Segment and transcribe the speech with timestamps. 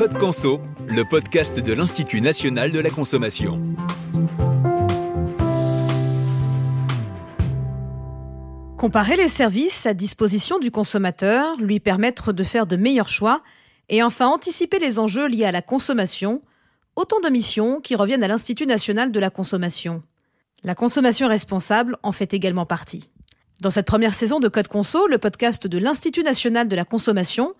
[0.00, 3.60] Code Conso, le podcast de l'Institut national de la consommation.
[8.78, 13.42] Comparer les services à disposition du consommateur, lui permettre de faire de meilleurs choix
[13.90, 16.40] et enfin anticiper les enjeux liés à la consommation,
[16.96, 20.02] autant de missions qui reviennent à l'Institut national de la consommation.
[20.64, 23.10] La consommation responsable en fait également partie.
[23.60, 27.54] Dans cette première saison de Code Conso, le podcast de l'Institut national de la consommation,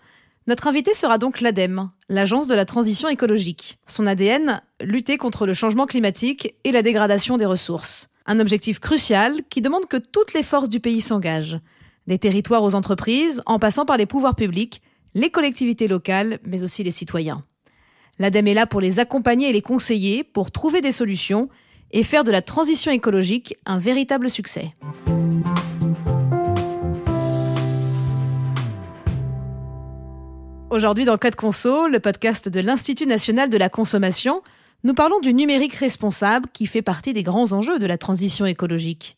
[0.47, 3.77] notre invité sera donc l'ADEME, l'Agence de la transition écologique.
[3.85, 8.09] Son ADN, lutter contre le changement climatique et la dégradation des ressources.
[8.25, 11.59] Un objectif crucial qui demande que toutes les forces du pays s'engagent,
[12.07, 14.81] des territoires aux entreprises, en passant par les pouvoirs publics,
[15.13, 17.43] les collectivités locales, mais aussi les citoyens.
[18.17, 21.49] L'ADEME est là pour les accompagner et les conseiller, pour trouver des solutions
[21.91, 24.73] et faire de la transition écologique un véritable succès.
[30.71, 34.41] Aujourd'hui dans Code Conso, le podcast de l'Institut national de la consommation,
[34.85, 39.17] nous parlons du numérique responsable qui fait partie des grands enjeux de la transition écologique.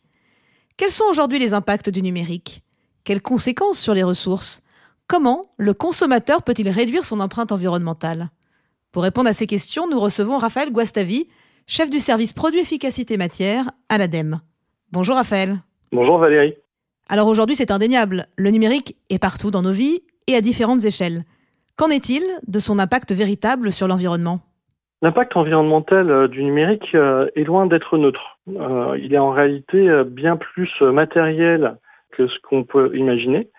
[0.76, 2.64] Quels sont aujourd'hui les impacts du numérique?
[3.04, 4.64] Quelles conséquences sur les ressources?
[5.06, 8.30] Comment le consommateur peut-il réduire son empreinte environnementale?
[8.90, 11.28] Pour répondre à ces questions, nous recevons Raphaël Guastavi,
[11.68, 14.40] chef du service produit efficacité matière à l'ADEME.
[14.90, 15.60] Bonjour Raphaël.
[15.92, 16.54] Bonjour Valérie.
[17.08, 21.24] Alors aujourd'hui c'est indéniable, le numérique est partout dans nos vies et à différentes échelles.
[21.76, 24.38] Qu'en est-il de son impact véritable sur l'environnement?
[25.02, 28.38] L'impact environnemental euh, du numérique euh, est loin d'être neutre.
[28.48, 31.76] Euh, il est en réalité bien plus matériel
[32.12, 33.50] que ce qu'on peut imaginer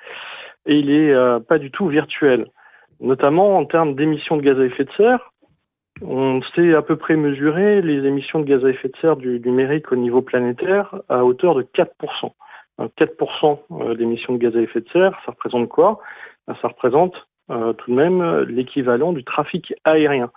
[0.66, 2.48] et il n'est pas du tout virtuel,
[3.00, 5.32] notamment en termes d'émissions de gaz à effet de serre.
[6.02, 9.40] On sait à peu près mesurer les émissions de gaz à effet de serre du
[9.42, 12.32] numérique au niveau planétaire à hauteur de 4%.
[12.80, 16.00] 4% d'émissions de gaz à effet de serre, ça représente quoi?
[16.48, 17.14] Ça représente
[17.48, 20.32] tout de même l'équivalent du trafic aérien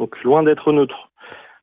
[0.00, 1.10] donc loin d'être neutre.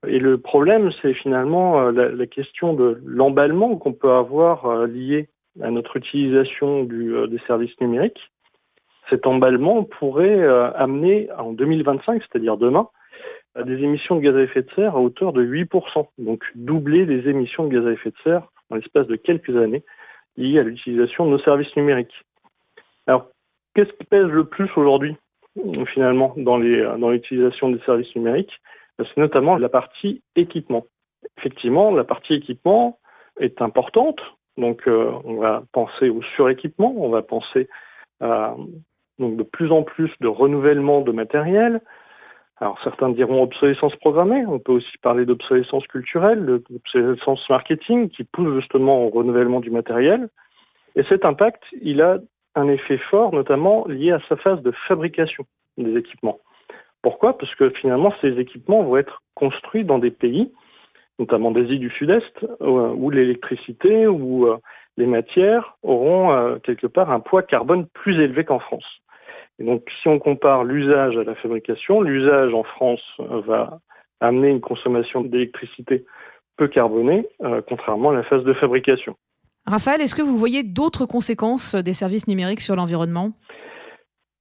[0.07, 5.27] Et le problème, c'est finalement euh, la, question de l'emballement qu'on peut avoir euh, lié
[5.61, 8.31] à notre utilisation euh, des services numériques.
[9.09, 10.45] Cet emballement pourrait
[10.75, 12.89] amener en 2025, c'est-à-dire demain,
[13.55, 17.05] à des émissions de gaz à effet de serre à hauteur de 8%, donc doubler
[17.05, 19.85] les émissions de gaz à effet de serre dans l'espace de quelques années
[20.35, 22.25] liées à l'utilisation de nos services numériques.
[23.07, 23.29] Alors,
[23.77, 25.15] qu'est-ce qui pèse le plus aujourd'hui
[25.93, 28.59] finalement dans les dans l'utilisation des services numériques,
[28.97, 30.85] c'est notamment la partie équipement.
[31.37, 32.99] Effectivement, la partie équipement
[33.39, 34.19] est importante,
[34.57, 37.69] donc euh, on va penser au suréquipement, on va penser
[38.19, 38.55] à
[39.19, 41.81] donc de plus en plus de renouvellement de matériel.
[42.59, 48.55] Alors certains diront obsolescence programmée, on peut aussi parler d'obsolescence culturelle, d'obsolescence marketing qui pousse
[48.59, 50.29] justement au renouvellement du matériel.
[50.95, 52.17] Et cet impact, il a
[52.57, 55.45] un effet fort, notamment lié à sa phase de fabrication
[55.77, 56.39] des équipements.
[57.03, 57.37] Pourquoi?
[57.37, 60.51] Parce que finalement, ces équipements vont être construits dans des pays,
[61.19, 64.57] notamment d'Asie du Sud-Est, euh, où l'électricité ou euh,
[64.97, 68.85] les matières auront euh, quelque part un poids carbone plus élevé qu'en France.
[69.59, 73.79] Et donc, si on compare l'usage à la fabrication, l'usage en France va
[74.19, 76.05] amener une consommation d'électricité
[76.57, 77.27] peu carbonée,
[77.67, 79.15] contrairement à la phase de fabrication.
[79.69, 83.31] Raphaël, est-ce que vous voyez d'autres conséquences des services numériques sur l'environnement?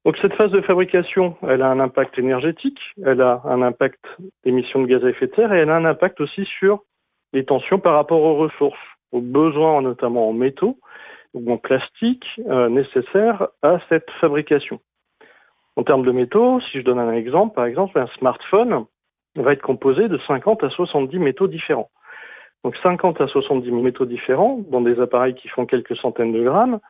[0.05, 4.05] Donc cette phase de fabrication, elle a un impact énergétique, elle a un impact
[4.45, 6.85] d'émissions de gaz à effet de serre et elle a un impact aussi sur
[7.33, 8.79] les tensions par rapport aux ressources,
[9.11, 10.79] aux besoins notamment en métaux
[11.35, 14.79] ou en plastique euh, nécessaires à cette fabrication.
[15.75, 18.85] En termes de métaux, si je donne un exemple, par exemple, un smartphone
[19.35, 21.91] va être composé de 50 à 70 métaux différents.
[22.65, 26.81] Donc 50 à 70 métaux différents dans des appareils qui font quelques centaines de grammes,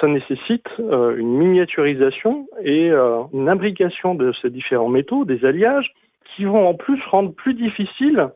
[0.00, 5.92] ça nécessite euh, une miniaturisation et euh, une imbrication de ces différents métaux, des alliages,
[6.34, 8.30] qui vont en plus rendre plus difficile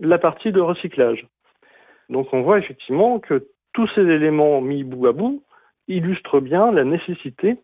[0.00, 1.26] la partie de recyclage.
[2.08, 5.42] Donc on voit effectivement que tous ces éléments mis bout à bout
[5.88, 7.56] illustrent bien la nécessité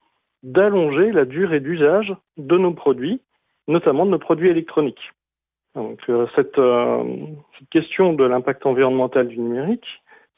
[0.42, 3.20] d'allonger la durée d'usage de nos produits,
[3.68, 5.12] notamment de nos produits électroniques.
[5.74, 6.60] Donc euh, cette,
[7.58, 9.86] cette question de l'impact environnemental du numérique,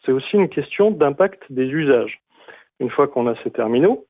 [0.05, 2.21] c'est aussi une question d'impact des usages.
[2.81, 4.06] Une fois qu'on a ces terminaux,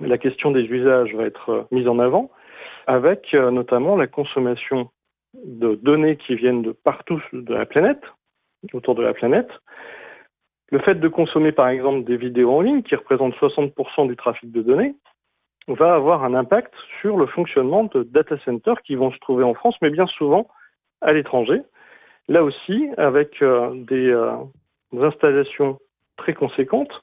[0.00, 2.30] la question des usages va être euh, mise en avant
[2.86, 4.90] avec euh, notamment la consommation
[5.44, 8.02] de données qui viennent de partout de la planète,
[8.72, 9.50] autour de la planète.
[10.70, 14.50] Le fait de consommer par exemple des vidéos en ligne qui représentent 60% du trafic
[14.50, 14.94] de données
[15.68, 19.54] va avoir un impact sur le fonctionnement de data centers qui vont se trouver en
[19.54, 20.48] France, mais bien souvent
[21.06, 21.62] à l'étranger.
[22.28, 24.12] Là aussi, avec euh, des
[25.00, 25.78] installations
[26.16, 27.02] très conséquentes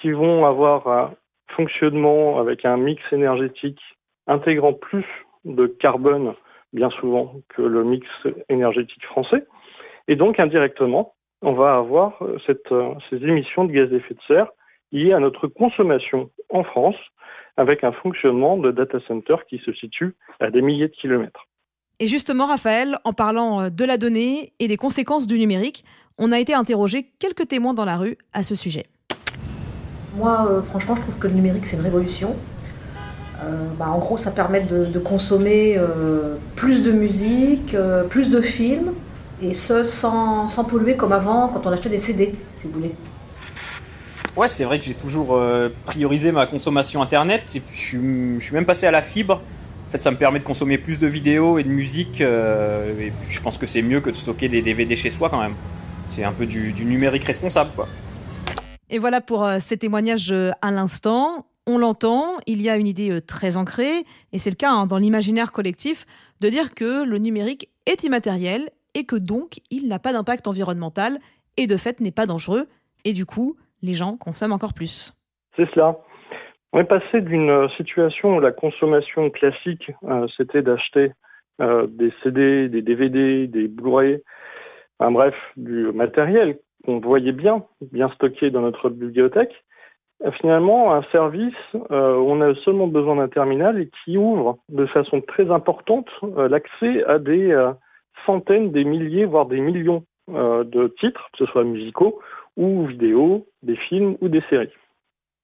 [0.00, 1.14] qui vont avoir un
[1.54, 3.80] fonctionnement avec un mix énergétique
[4.26, 5.06] intégrant plus
[5.44, 6.34] de carbone,
[6.72, 8.06] bien souvent, que le mix
[8.48, 9.46] énergétique français.
[10.08, 12.72] Et donc, indirectement, on va avoir cette,
[13.10, 14.48] ces émissions de gaz à effet de serre
[14.92, 16.96] liées à notre consommation en France,
[17.56, 21.46] avec un fonctionnement de data center qui se situe à des milliers de kilomètres.
[21.98, 25.82] Et justement, Raphaël, en parlant euh, de la donnée et des conséquences du numérique,
[26.18, 28.86] on a été interrogé quelques témoins dans la rue à ce sujet.
[30.14, 32.36] Moi, euh, franchement, je trouve que le numérique, c'est une révolution.
[33.42, 35.80] Euh, bah, en gros, ça permet de, consommer
[36.54, 37.74] plus de musique,
[38.10, 38.92] plus de films,
[39.40, 42.94] et ce, sans, sans, polluer comme avant quand on achetait des CD, si vous voulez.
[44.36, 45.38] Ouais, c'est vrai que j'ai toujours
[45.84, 49.40] priorisé ma consommation Internet, et puis je suis même passé à la fibre
[49.96, 52.20] fait, ça me permet de consommer plus de vidéos et de musique.
[52.20, 55.28] Euh, et puis, je pense que c'est mieux que de stocker des DVD chez soi
[55.28, 55.54] quand même.
[56.08, 57.86] C'est un peu du, numérique responsable, quoi.
[58.88, 61.46] Et voilà pour euh, ces témoignages euh, à l'instant.
[61.66, 64.98] On l'entend, il y a une idée très ancrée, et c'est le cas hein, dans
[64.98, 66.06] l'imaginaire collectif,
[66.40, 71.18] de dire que le numérique est immatériel et que donc il n'a pas d'impact environnemental
[71.56, 72.68] et de fait n'est pas dangereux.
[73.04, 75.12] Et du coup, les gens consomment encore plus.
[75.56, 75.98] C'est cela.
[76.72, 81.12] On est passé d'une euh, situation où la consommation classique, euh, c'était d'acheter
[81.60, 84.20] euh, des CD, des DVD, des Blu-ray,
[84.98, 89.54] enfin, bref, du matériel qu'on voyait bien, bien stocké dans notre bibliothèque.
[90.40, 91.54] Finalement, un service,
[91.90, 97.18] on a seulement besoin d'un terminal et qui ouvre de façon très importante l'accès à
[97.18, 97.54] des
[98.24, 102.18] centaines, des milliers, voire des millions de titres, que ce soit musicaux
[102.56, 104.72] ou vidéos, des films ou des séries.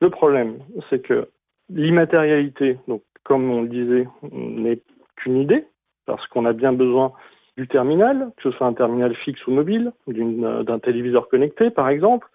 [0.02, 0.58] Le problème,
[0.90, 1.28] c'est que
[1.70, 4.81] l'immatérialité, donc comme on le disait, n'est
[5.14, 5.64] qu'une idée,
[6.06, 7.12] parce qu'on a bien besoin
[7.56, 12.26] du terminal, que ce soit un terminal fixe ou mobile, d'un téléviseur connecté par exemple,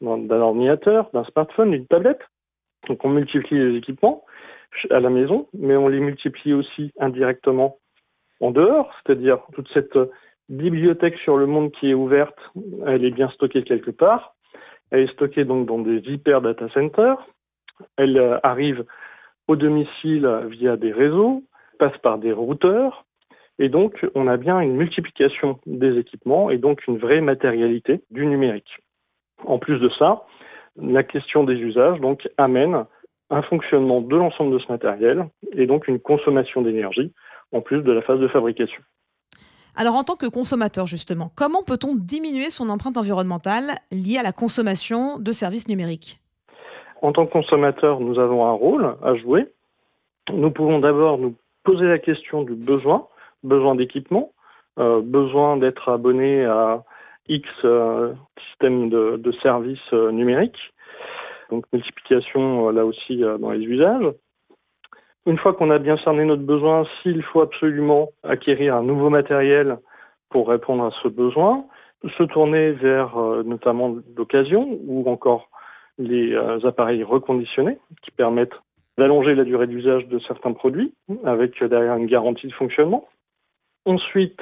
[0.00, 2.22] d'un ordinateur, d'un smartphone, d'une tablette.
[2.86, 4.24] Donc on multiplie les équipements
[4.90, 7.78] à la maison, mais on les multiplie aussi indirectement
[8.38, 9.98] en dehors, c'est-à-dire toute cette
[10.48, 12.38] bibliothèque sur le monde qui est ouverte,
[12.86, 14.35] elle est bien stockée quelque part.
[14.90, 17.18] Elle est stockée donc dans des hyper data centers.
[17.96, 18.84] Elle euh, arrive
[19.48, 21.42] au domicile via des réseaux,
[21.78, 23.04] passe par des routeurs.
[23.58, 28.26] Et donc, on a bien une multiplication des équipements et donc une vraie matérialité du
[28.26, 28.80] numérique.
[29.44, 30.24] En plus de ça,
[30.76, 32.84] la question des usages donc amène
[33.30, 37.12] un fonctionnement de l'ensemble de ce matériel et donc une consommation d'énergie
[37.52, 38.82] en plus de la phase de fabrication.
[39.78, 44.32] Alors en tant que consommateur justement, comment peut-on diminuer son empreinte environnementale liée à la
[44.32, 46.18] consommation de services numériques?
[47.02, 49.52] En tant que consommateur, nous avons un rôle à jouer.
[50.32, 53.06] Nous pouvons d'abord nous poser la question du besoin,
[53.44, 54.32] besoin d'équipement,
[54.78, 56.82] euh, besoin d'être abonné à
[57.28, 58.14] X euh,
[58.48, 60.72] systèmes de, services euh, numériques,
[61.50, 64.12] donc multiplication là aussi dans les usages.
[65.26, 69.78] Une fois qu'on a bien cerné notre besoin, s'il faut absolument acquérir un nouveau matériel
[70.30, 71.64] pour répondre à ce besoin,
[72.16, 75.48] se tourner vers euh, notamment l'occasion ou encore
[75.98, 78.54] les euh, appareils reconditionnés qui permettent
[78.98, 80.94] d'allonger la durée d'usage de certains produits
[81.24, 83.08] avec euh, derrière une garantie de fonctionnement.
[83.84, 84.40] Ensuite,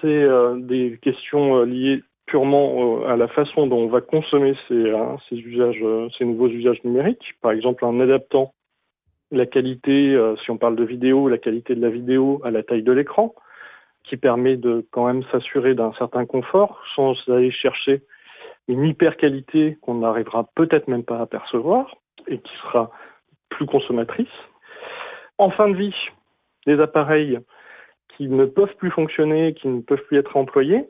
[0.00, 0.26] c'est
[0.60, 4.90] des questions liées purement à la façon dont on va consommer ces,
[5.28, 5.84] ces usages,
[6.16, 7.34] ces nouveaux usages numériques.
[7.42, 8.54] Par exemple, en adaptant
[9.30, 12.62] la qualité, euh, si on parle de vidéo, la qualité de la vidéo à la
[12.62, 13.34] taille de l'écran,
[14.04, 18.02] qui permet de quand même s'assurer d'un certain confort sans aller chercher
[18.68, 21.94] une hyper qualité qu'on n'arrivera peut-être même pas à percevoir
[22.28, 22.90] et qui sera
[23.48, 24.28] plus consommatrice.
[25.38, 25.94] En fin de vie,
[26.66, 27.38] les appareils
[28.16, 30.86] qui ne peuvent plus fonctionner, qui ne peuvent plus être employés,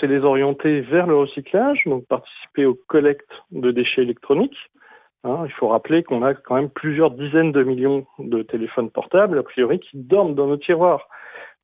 [0.00, 4.58] c'est les orienter vers le recyclage, donc participer aux collectes de déchets électroniques,
[5.24, 9.38] Hein, il faut rappeler qu'on a quand même plusieurs dizaines de millions de téléphones portables,
[9.38, 11.08] a priori, qui dorment dans nos tiroirs.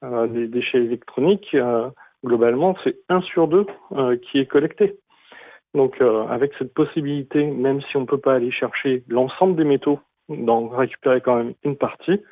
[0.02, 1.88] Euh, les déchets électroniques, euh,
[2.24, 4.98] globalement, c'est un sur deux euh, qui est collecté.
[5.74, 9.98] Donc, avec cette possibilité, même si on ne peut pas aller chercher l'ensemble des métaux,
[10.28, 12.22] d'en récupérer quand même une partie,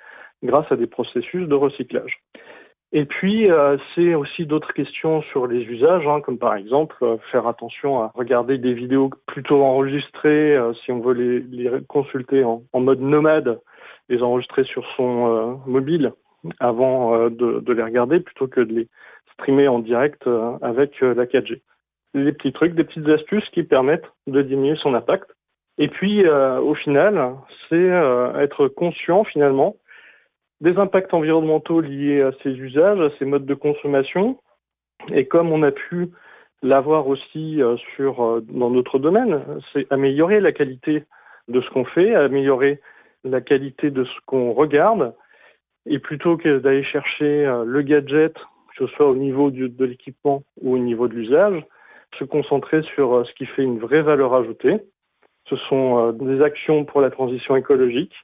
[0.44, 2.20] grâce à des processus de recyclage.
[2.94, 7.16] Et puis, euh, c'est aussi d'autres questions sur les usages, hein, comme par exemple euh,
[7.30, 12.44] faire attention à regarder des vidéos plutôt enregistrées, euh, si on veut les, les consulter
[12.44, 13.60] en, en, mode nomade,
[14.10, 16.12] les enregistrer sur son mobile
[16.60, 18.88] avant de, de, les regarder, plutôt que de les
[19.32, 20.28] streamer en direct
[20.60, 21.60] avec la 4G.
[22.14, 25.30] Des petits trucs, des petites astuces qui permettent de diminuer son impact.
[25.78, 27.36] Et puis, au final,
[27.68, 27.90] c'est
[28.40, 29.76] être conscient finalement
[30.62, 34.38] des impacts environnementaux liés à ces usages, à ces modes de consommation.
[35.12, 36.10] Et comme on a pu
[36.62, 39.42] l'avoir aussi euh, euh, dans notre domaine,
[39.72, 41.04] c'est améliorer la qualité
[41.48, 42.80] de ce qu'on fait, améliorer
[43.24, 45.14] la qualité de ce qu'on regarde
[45.86, 50.44] Et plutôt que d'aller chercher euh, le gadget, que ce soit au niveau de l'équipement
[50.60, 51.60] ou au niveau de l'usage,
[52.20, 54.76] se concentrer sur ce qui fait une vraie valeur ajoutée.
[55.48, 58.14] Ce sont des actions pour la transition écologique,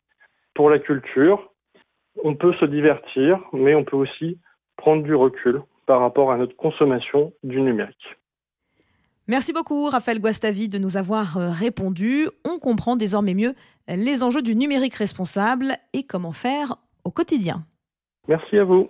[0.54, 1.50] pour la culture.
[2.25, 4.38] On peut se divertir, mais on peut aussi
[4.76, 8.16] prendre du recul par rapport à notre consommation du numérique.
[9.26, 12.28] Merci beaucoup Raphaël Guastavi de nous avoir répondu.
[12.44, 13.54] On comprend désormais mieux
[13.87, 17.66] les enjeux du numérique responsable et comment faire au quotidien.
[18.26, 18.88] Merci à vous.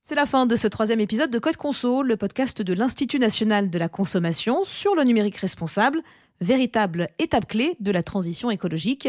[0.00, 3.68] C'est la fin de ce troisième épisode de Code Conso, le podcast de l'Institut national
[3.68, 6.02] de la consommation sur le numérique responsable,
[6.40, 9.08] véritable étape clé de la transition écologique.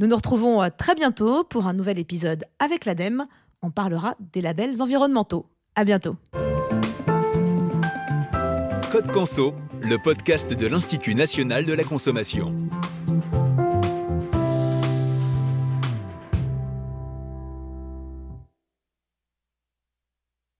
[0.00, 3.26] Nous nous retrouvons euh, très bientôt pour un nouvel épisode avec l'ADEME.
[3.62, 5.46] On parlera des labels environnementaux.
[5.74, 6.16] À bientôt.
[8.92, 12.54] Code Conso, le podcast de l'Institut national de la consommation.